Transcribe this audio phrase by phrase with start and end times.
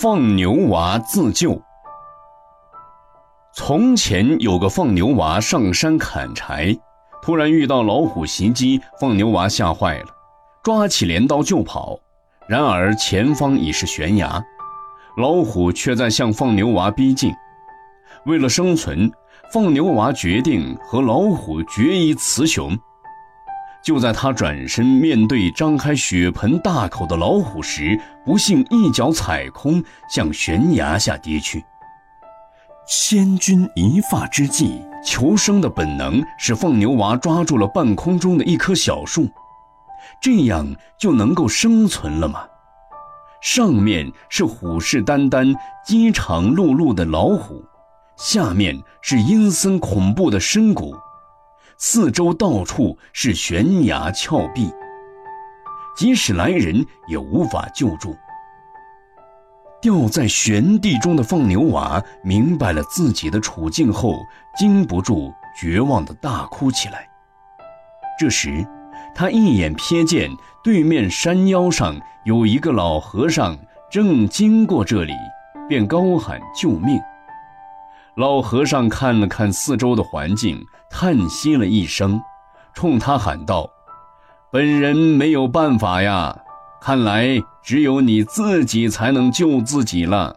[0.00, 1.60] 放牛娃自救。
[3.52, 6.72] 从前有个放牛娃上山砍柴，
[7.20, 10.06] 突然遇到老虎袭击，放牛娃吓坏了，
[10.62, 11.98] 抓起镰刀就跑。
[12.48, 14.40] 然而前方已是悬崖，
[15.16, 17.34] 老虎却在向放牛娃逼近。
[18.24, 19.10] 为了生存，
[19.52, 22.70] 放牛娃决定和老虎决一雌雄。
[23.88, 31.64] 就在他转身面对张开血盆大口的老虎时，不幸一脚踩空，向悬崖下跌去。
[32.86, 39.26] 千钧一发之际，求生的本能使放牛娃抓住了半空中的一棵小树，
[40.20, 42.44] 这样就能够生存了吗？
[43.40, 47.64] 上面是虎视眈眈、饥肠辘辘的老虎，
[48.18, 50.94] 下面是阴森恐怖的深谷。
[51.80, 54.68] 四周到处是悬崖峭壁，
[55.96, 58.16] 即使来人也无法救助。
[59.80, 64.12] 掉在悬地中的放牛娃明白了自己的处境后，
[64.56, 67.08] 禁不住绝望地大哭起来。
[68.18, 68.66] 这时，
[69.14, 70.28] 他一眼瞥见
[70.64, 73.56] 对面山腰上有一个老和尚
[73.88, 75.12] 正经过这里，
[75.68, 77.00] 便高喊救命。
[78.18, 82.20] 老和尚看了看四周的环境，叹息了一声，
[82.74, 83.70] 冲他喊道
[84.50, 86.36] ：“本人没有办法呀，
[86.80, 90.34] 看来只有你自己才能救自己了。”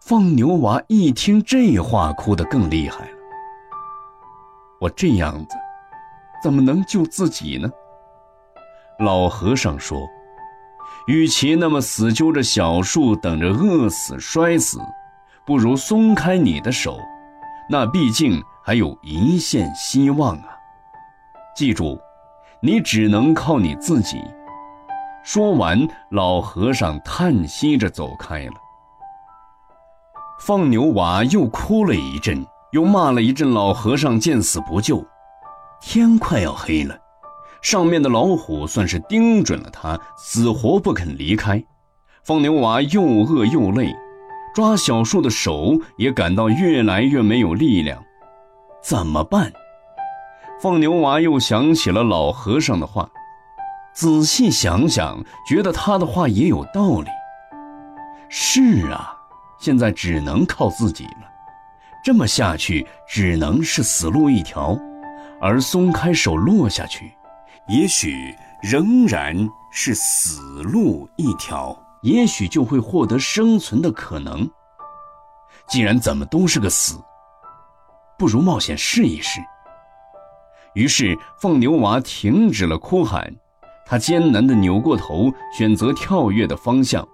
[0.00, 3.16] 放牛娃一听这话，哭得更厉害了。
[4.80, 5.54] 我这样子，
[6.42, 7.68] 怎么能救自己呢？
[9.00, 10.00] 老和尚说
[11.08, 14.80] ：“与其那么死揪着小树，等着饿死、摔死。”
[15.46, 16.98] 不如松开你的手，
[17.70, 20.48] 那毕竟还有一线希望啊！
[21.54, 21.96] 记住，
[22.60, 24.20] 你只能靠你自己。
[25.22, 28.54] 说完，老和尚叹息着走开了。
[30.40, 35.04] 放牛娃又哭了一阵，又骂了一阵老和尚见死不救。
[35.80, 36.98] 天快要黑了，
[37.62, 41.62] 上面的老虎算是盯准了他，死活不肯离开。
[42.24, 43.94] 放牛娃又饿又累。
[44.56, 48.02] 抓小树的手也感到越来越没有力量，
[48.82, 49.52] 怎么办？
[50.62, 53.06] 放牛娃又想起了老和尚的话，
[53.92, 57.10] 仔细想想，觉得他的话也有道理。
[58.30, 59.14] 是啊，
[59.58, 61.28] 现在只能靠自己了，
[62.02, 64.74] 这么下去只能是死路一条，
[65.38, 67.12] 而松开手落下去，
[67.68, 69.36] 也许仍然
[69.70, 71.78] 是死路一条。
[72.06, 74.48] 也许就会获得生存的可能。
[75.66, 77.00] 既然怎么都是个死，
[78.16, 79.40] 不如冒险试一试。
[80.74, 83.34] 于是放牛娃停止了哭喊，
[83.84, 87.04] 他艰难地扭过头，选择跳跃的方向。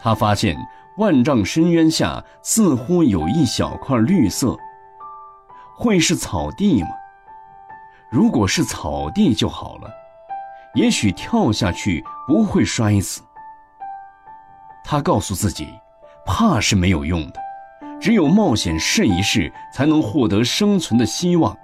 [0.00, 0.56] 他发现
[0.96, 4.56] 万丈深渊下似乎有一小块绿色，
[5.76, 6.88] 会是草地吗？
[8.10, 9.88] 如果是草地就好了，
[10.74, 13.22] 也许跳下去不会摔死。
[14.90, 15.68] 他告诉自己，
[16.24, 17.40] 怕是没有用的，
[18.00, 21.54] 只有冒险试一试，才能获得生存的希望。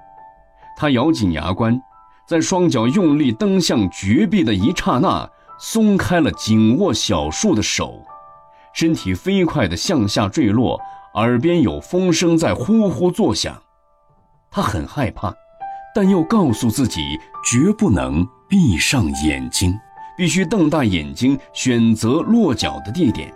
[0.77, 1.81] 他咬紧牙关，
[2.29, 5.27] 在双脚用力蹬向绝壁的一刹那，
[5.59, 8.05] 松开了紧握小树的手，
[8.75, 10.79] 身体飞快地向下坠落，
[11.15, 13.57] 耳边有风声在呼呼作响。
[14.51, 15.35] 他很害怕，
[15.95, 17.01] 但又告诉自己
[17.43, 19.75] 绝不能闭上眼睛。
[20.17, 23.33] 必须瞪大眼睛选择落脚的地点，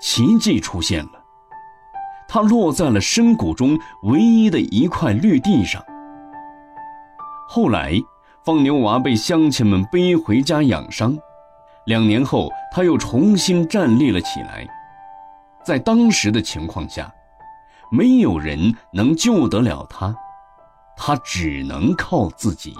[0.00, 1.12] 奇迹出现了，
[2.28, 5.82] 它落在了深谷中唯一的一块绿地上。
[7.48, 7.92] 后来，
[8.44, 11.16] 放牛娃被乡亲们背回家养伤，
[11.86, 14.66] 两年后他又重新站立了起来。
[15.64, 17.12] 在当时的情况下，
[17.90, 20.14] 没有人能救得了他，
[20.96, 22.74] 他只能靠自己。